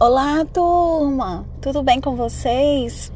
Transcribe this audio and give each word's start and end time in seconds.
Olá, 0.00 0.44
turma! 0.44 1.46
Tudo 1.60 1.80
bem 1.80 2.00
com 2.00 2.16
vocês? 2.16 3.12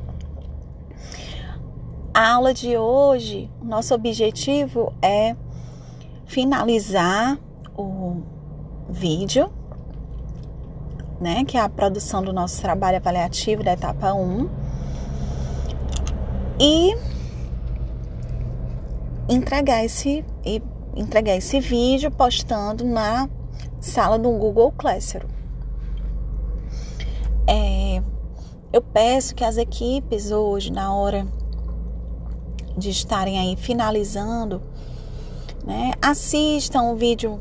A 2.15 2.35
aula 2.35 2.54
de 2.54 2.77
hoje, 2.77 3.51
nosso 3.60 3.92
objetivo 3.92 4.94
é 5.02 5.34
finalizar 6.25 7.36
o 7.76 8.22
vídeo, 8.88 9.50
né, 11.20 11.45
que 11.45 11.59
é 11.59 11.61
a 11.61 11.68
produção 11.68 12.22
do 12.22 12.32
nosso 12.32 12.62
trabalho 12.62 12.98
avaliativo 12.98 13.64
da 13.64 13.72
etapa 13.72 14.14
1 14.14 14.48
e 16.60 16.96
entregar 19.29 19.84
esse 19.84 20.24
e 20.46 20.62
entregar 20.95 21.34
esse 21.34 21.58
vídeo 21.58 22.08
postando 22.12 22.84
na 22.84 23.29
sala 23.80 24.16
do 24.16 24.30
Google 24.30 24.70
Classroom. 24.79 25.38
É, 27.50 28.03
eu 28.72 28.82
peço 28.82 29.35
que 29.35 29.45
as 29.45 29.57
equipes 29.57 30.31
hoje, 30.31 30.72
na 30.72 30.95
hora 30.95 31.26
de 32.77 32.91
estarem 32.91 33.39
aí 33.39 33.57
finalizando, 33.57 34.63
né, 35.65 35.93
assistam 36.01 36.93
o 36.93 36.97
vídeo 36.97 37.41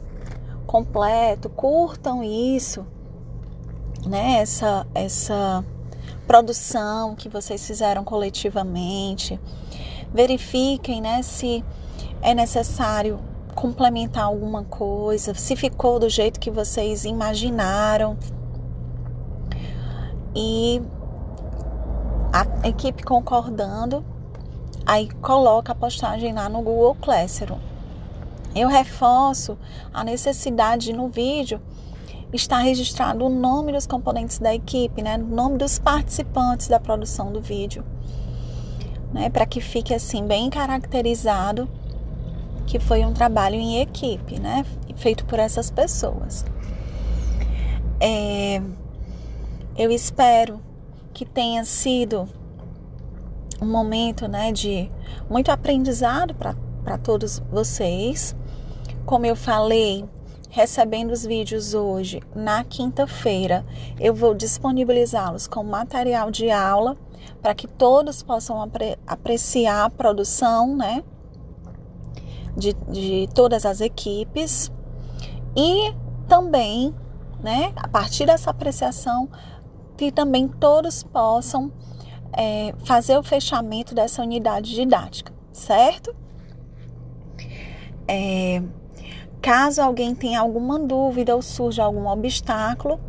completo, 0.66 1.49
curtam 1.49 2.23
isso, 2.23 2.85
né, 4.05 4.40
essa, 4.40 4.88
essa 4.95 5.63
produção 6.26 7.16
que 7.16 7.30
vocês 7.30 7.66
fizeram 7.66 8.04
coletivamente, 8.04 9.40
verifiquem, 10.13 11.02
né, 11.02 11.21
se 11.21 11.63
é 12.21 12.34
necessário 12.34 13.20
complementar 13.54 14.23
alguma 14.23 14.63
coisa, 14.63 15.34
se 15.34 15.55
ficou 15.55 15.99
do 15.99 16.09
jeito 16.09 16.40
que 16.40 16.52
vocês 16.52 17.05
imaginaram. 17.05 18.18
E 20.35 20.82
a 22.46 22.68
equipe 22.68 23.04
concordando, 23.04 24.05
aí 24.85 25.10
coloca 25.21 25.71
a 25.71 25.76
postagem 25.76 26.34
lá 26.34 26.48
no 26.48 26.62
Google 26.62 26.96
Classroom. 26.96 27.57
Eu 28.54 28.68
reforço 28.68 29.57
a 29.94 30.04
necessidade 30.04 30.94
no 30.94 31.07
vídeo 31.07 31.62
estar 32.34 32.60
registrado 32.60 33.26
o 33.26 33.29
nome 33.29 33.71
dos 33.71 33.88
componentes 33.88 34.40
da 34.40 34.54
equipe, 34.54 35.02
né? 35.02 35.18
O 35.18 35.24
nome 35.24 35.57
dos 35.57 35.79
participantes 35.79 36.68
da 36.68 36.79
produção 36.79 37.32
do 37.32 37.41
vídeo, 37.41 37.84
né? 39.13 39.29
Para 39.29 39.46
que 39.46 39.62
fique 39.62 39.94
assim 39.94 40.26
bem 40.26 40.49
caracterizado 40.49 41.68
que 42.66 42.79
foi 42.79 43.05
um 43.05 43.13
trabalho 43.13 43.55
em 43.55 43.79
equipe, 43.79 44.40
né? 44.40 44.66
Feito 44.96 45.26
por 45.26 45.40
essas 45.40 45.72
pessoas. 45.72 46.46
É, 47.99 48.62
eu 49.77 49.90
espero 49.90 50.66
que 51.18 51.26
tenha 51.26 51.65
sido 51.65 52.29
um 53.60 53.65
momento 53.65 54.27
né, 54.27 54.51
de 54.51 54.91
muito 55.27 55.49
aprendizado 55.49 56.35
para 56.35 56.98
todos 56.99 57.40
vocês. 57.51 58.35
Como 59.04 59.26
eu 59.26 59.35
falei, 59.35 60.05
recebendo 60.51 61.10
os 61.10 61.26
vídeos 61.26 61.73
hoje, 61.73 62.21
na 62.35 62.63
quinta-feira, 62.63 63.65
eu 63.99 64.13
vou 64.13 64.35
disponibilizá-los 64.35 65.47
com 65.47 65.63
material 65.63 66.29
de 66.29 66.51
aula 66.51 66.95
para 67.41 67.56
que 67.56 67.68
todos 67.68 68.22
possam 68.22 68.62
apre 68.62 68.95
apreciar 69.07 69.85
a 69.85 69.90
produção 69.90 70.78
né, 70.78 71.03
de, 72.56 72.73
de 72.91 73.28
todas 73.34 73.66
as 73.66 73.81
equipes 73.81 74.72
e 75.56 75.95
também, 76.28 76.94
né, 77.41 77.73
a 77.75 77.88
partir 77.88 78.28
dessa 78.28 78.51
apreciação, 78.51 79.28
que 79.97 80.12
também 80.12 80.47
todos 80.47 81.03
possam 81.03 81.72
é, 82.31 82.73
fazer 82.85 83.17
o 83.17 83.23
fechamento 83.23 83.95
dessa 83.95 84.22
unidade 84.22 84.73
didática, 84.75 85.34
certo? 85.51 86.16
É, 88.07 88.61
caso 89.41 89.81
alguém 89.81 90.13
tenha 90.13 90.39
alguma 90.39 90.79
dúvida 90.79 91.35
ou 91.35 91.41
surja 91.41 91.83
algum 91.83 92.07
obstáculo, 92.07 92.99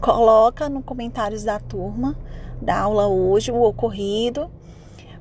coloca 0.00 0.68
no 0.68 0.82
comentários 0.82 1.44
da 1.44 1.58
turma 1.60 2.16
da 2.60 2.80
aula 2.80 3.06
hoje 3.06 3.50
o 3.50 3.62
ocorrido, 3.62 4.50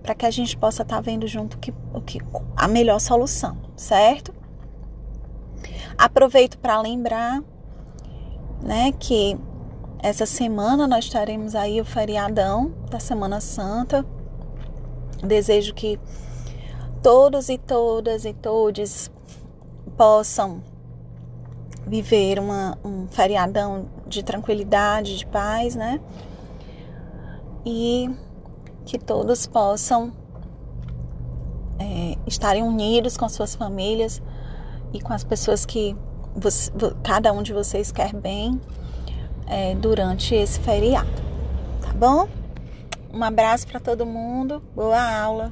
para 0.03 0.13
que 0.13 0.25
a 0.25 0.31
gente 0.31 0.57
possa 0.57 0.81
estar 0.81 0.95
tá 0.95 1.01
vendo 1.01 1.27
junto 1.27 1.57
que, 1.57 1.73
o 1.93 2.01
que, 2.01 2.19
a 2.55 2.67
melhor 2.67 2.99
solução, 2.99 3.57
certo? 3.75 4.33
Aproveito 5.97 6.57
para 6.57 6.81
lembrar, 6.81 7.41
né, 8.61 8.91
que 8.93 9.37
essa 10.01 10.25
semana 10.25 10.87
nós 10.87 11.09
teremos 11.09 11.55
aí 11.55 11.81
o 11.81 11.85
feriadão 11.85 12.73
da 12.89 12.99
Semana 12.99 13.41
Santa. 13.41 14.05
Desejo 15.21 15.73
que 15.73 15.99
todos 17.03 17.49
e 17.49 17.57
todas 17.57 18.23
e 18.23 18.33
todes 18.33 19.11
possam 19.97 20.63
viver 21.85 22.39
uma, 22.39 22.77
um 22.83 23.07
feriadão 23.09 23.89
de 24.07 24.23
tranquilidade, 24.23 25.17
de 25.17 25.25
paz, 25.25 25.75
né? 25.75 25.99
E 27.65 28.09
que 28.85 28.97
todos 28.97 29.47
possam 29.47 30.13
é, 31.77 32.15
estarem 32.25 32.63
unidos 32.63 33.17
com 33.17 33.27
suas 33.27 33.53
famílias 33.53 34.21
e 34.93 35.01
com 35.01 35.11
as 35.11 35.25
pessoas 35.25 35.65
que 35.65 35.93
você, 36.33 36.71
cada 37.03 37.33
um 37.33 37.43
de 37.43 37.51
vocês 37.51 37.91
quer 37.91 38.13
bem 38.13 38.61
é, 39.49 39.75
durante 39.75 40.35
esse 40.35 40.59
feriado, 40.59 41.09
tá 41.81 41.91
bom? 41.93 42.29
Um 43.11 43.23
abraço 43.23 43.67
para 43.67 43.79
todo 43.79 44.05
mundo, 44.05 44.61
boa 44.75 45.01
aula. 45.01 45.51